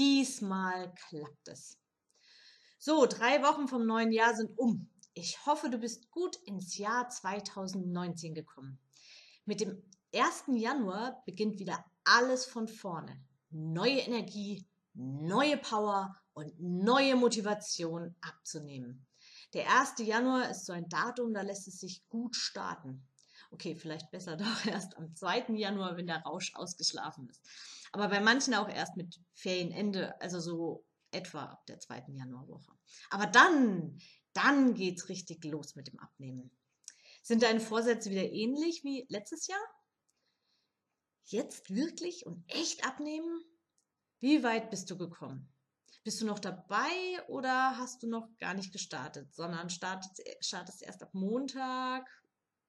[0.00, 1.76] Diesmal klappt es.
[2.78, 4.88] So, drei Wochen vom neuen Jahr sind um.
[5.12, 8.78] Ich hoffe, du bist gut ins Jahr 2019 gekommen.
[9.44, 9.82] Mit dem
[10.14, 10.44] 1.
[10.58, 13.22] Januar beginnt wieder alles von vorne.
[13.50, 19.06] Neue Energie, neue Power und neue Motivation abzunehmen.
[19.52, 19.96] Der 1.
[19.98, 23.06] Januar ist so ein Datum, da lässt es sich gut starten.
[23.50, 25.54] Okay, vielleicht besser doch erst am 2.
[25.56, 27.40] Januar, wenn der Rausch ausgeschlafen ist.
[27.92, 32.72] Aber bei manchen auch erst mit Ferienende, also so etwa ab der zweiten Januarwoche.
[33.10, 33.98] Aber dann,
[34.32, 36.50] dann geht's richtig los mit dem Abnehmen.
[37.22, 39.60] Sind deine Vorsätze wieder ähnlich wie letztes Jahr?
[41.24, 43.42] Jetzt wirklich und echt abnehmen?
[44.20, 45.52] Wie weit bist du gekommen?
[46.02, 51.02] Bist du noch dabei oder hast du noch gar nicht gestartet, sondern startest, startest erst
[51.02, 52.06] ab Montag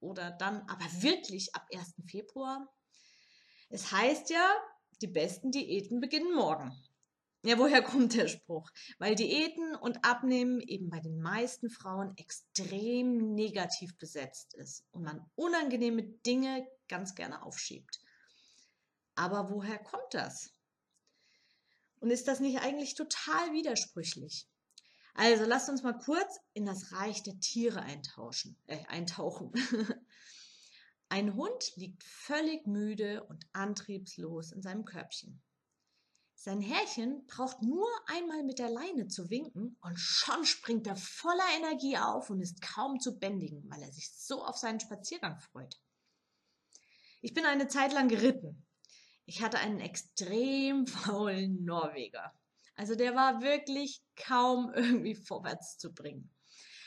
[0.02, 1.94] oder dann aber wirklich ab 1.
[2.06, 2.68] Februar?
[3.70, 4.54] Es heißt ja,
[5.00, 6.72] die besten Diäten beginnen morgen.
[7.44, 8.70] Ja, woher kommt der Spruch?
[8.98, 15.24] Weil Diäten und Abnehmen eben bei den meisten Frauen extrem negativ besetzt ist und man
[15.34, 18.00] unangenehme Dinge ganz gerne aufschiebt.
[19.14, 20.52] Aber woher kommt das?
[22.00, 24.48] Und ist das nicht eigentlich total widersprüchlich?
[25.14, 29.52] Also lasst uns mal kurz in das Reich der Tiere eintauschen, äh, eintauchen.
[31.08, 35.42] Ein Hund liegt völlig müde und antriebslos in seinem Körbchen.
[36.34, 41.44] Sein Herrchen braucht nur einmal mit der Leine zu winken und schon springt er voller
[41.56, 45.80] Energie auf und ist kaum zu bändigen, weil er sich so auf seinen Spaziergang freut.
[47.20, 48.66] Ich bin eine Zeit lang geritten.
[49.24, 52.34] Ich hatte einen extrem faulen Norweger.
[52.74, 56.30] Also der war wirklich kaum irgendwie vorwärts zu bringen.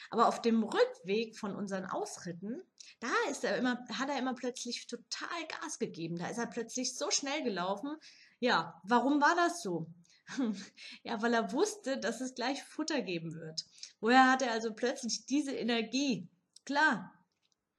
[0.09, 2.61] Aber auf dem Rückweg von unseren Ausritten
[2.99, 6.17] da ist er immer, hat er immer plötzlich total Gas gegeben.
[6.17, 7.95] Da ist er plötzlich so schnell gelaufen.
[8.39, 9.87] Ja, warum war das so?
[11.03, 13.65] ja, weil er wusste, dass es gleich Futter geben wird.
[13.99, 16.27] Woher hat er also plötzlich diese Energie?
[16.65, 17.13] Klar,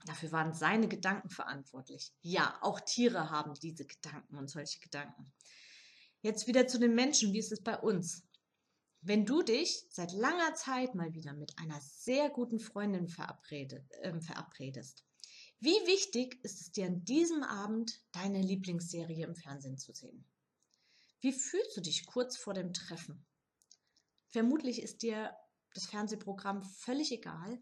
[0.04, 2.12] dafür waren seine Gedanken verantwortlich.
[2.20, 5.32] Ja, auch Tiere haben diese Gedanken und solche Gedanken.
[6.26, 7.32] Jetzt wieder zu den Menschen.
[7.32, 8.26] Wie ist es bei uns?
[9.00, 14.20] Wenn du dich seit langer Zeit mal wieder mit einer sehr guten Freundin verabredet, äh,
[14.20, 15.04] verabredest,
[15.60, 20.24] wie wichtig ist es dir an diesem Abend, deine Lieblingsserie im Fernsehen zu sehen?
[21.20, 23.24] Wie fühlst du dich kurz vor dem Treffen?
[24.26, 25.32] Vermutlich ist dir
[25.74, 27.60] das Fernsehprogramm völlig egal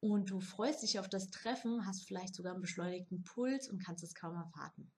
[0.00, 4.04] und du freust dich auf das Treffen, hast vielleicht sogar einen beschleunigten Puls und kannst
[4.04, 4.92] es kaum erwarten.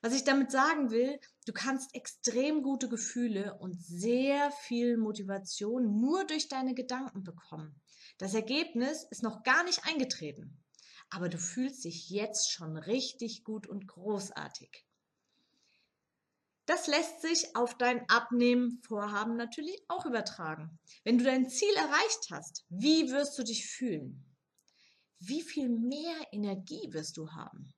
[0.00, 6.24] Was ich damit sagen will, du kannst extrem gute Gefühle und sehr viel Motivation nur
[6.24, 7.80] durch deine Gedanken bekommen.
[8.18, 10.62] Das Ergebnis ist noch gar nicht eingetreten,
[11.10, 14.84] aber du fühlst dich jetzt schon richtig gut und großartig.
[16.66, 20.78] Das lässt sich auf dein Abnehmen-Vorhaben natürlich auch übertragen.
[21.02, 24.36] Wenn du dein Ziel erreicht hast, wie wirst du dich fühlen?
[25.18, 27.72] Wie viel mehr Energie wirst du haben?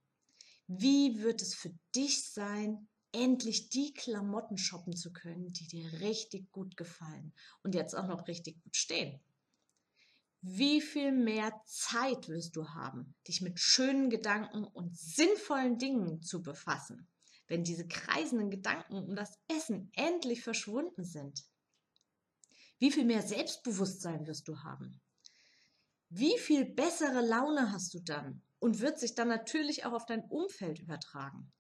[0.72, 6.53] Wie wird es für dich sein, endlich die Klamotten shoppen zu können, die dir richtig
[6.53, 7.32] gut gefallen
[7.64, 9.20] und jetzt auch noch richtig gut stehen?
[10.42, 16.41] Wie viel mehr Zeit wirst du haben, dich mit schönen Gedanken und sinnvollen Dingen zu
[16.41, 17.08] befassen,
[17.48, 21.42] wenn diese kreisenden Gedanken um das Essen endlich verschwunden sind?
[22.78, 25.00] Wie viel mehr Selbstbewusstsein wirst du haben?
[26.12, 30.25] Wie viel bessere Laune hast du dann und wird sich dann natürlich auch auf dein
[30.25, 31.53] Umfeld übertragen.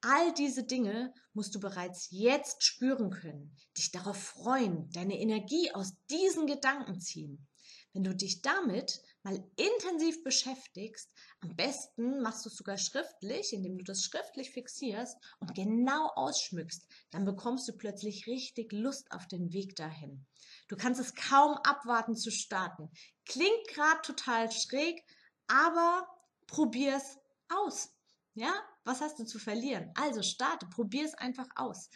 [0.00, 5.94] All diese Dinge musst du bereits jetzt spüren können, dich darauf freuen, deine Energie aus
[6.10, 7.46] diesen Gedanken ziehen.
[7.94, 11.08] Wenn du dich damit mal intensiv beschäftigst,
[11.40, 16.88] am besten machst du es sogar schriftlich, indem du das schriftlich fixierst und genau ausschmückst,
[17.12, 20.26] dann bekommst du plötzlich richtig Lust auf den Weg dahin.
[20.66, 22.90] Du kannst es kaum abwarten zu starten.
[23.26, 25.00] Klingt gerade total schräg,
[25.46, 26.08] aber
[26.48, 27.18] probier's
[27.48, 27.92] aus.
[28.34, 28.52] Ja,
[28.82, 29.92] was hast du zu verlieren?
[29.94, 31.90] Also starte, probier's einfach aus.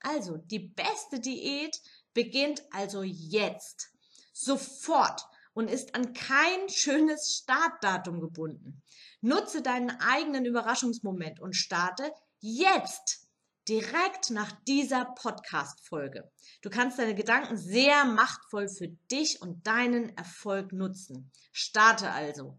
[0.00, 1.80] Also, die beste Diät
[2.12, 3.90] beginnt also jetzt.
[4.32, 5.24] Sofort
[5.54, 8.82] und ist an kein schönes Startdatum gebunden.
[9.20, 13.22] Nutze deinen eigenen Überraschungsmoment und starte jetzt.
[13.68, 16.30] direkt nach dieser Podcast-Folge.
[16.60, 21.30] Du kannst deine Gedanken sehr machtvoll für dich und deinen Erfolg nutzen.
[21.52, 22.58] Starte also.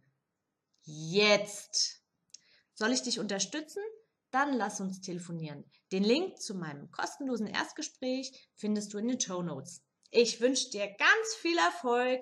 [0.83, 2.01] Jetzt.
[2.73, 3.83] Soll ich dich unterstützen?
[4.31, 5.63] Dann lass uns telefonieren.
[5.91, 9.83] Den Link zu meinem kostenlosen Erstgespräch findest du in den Show Notes.
[10.11, 12.21] Ich wünsche dir ganz viel Erfolg.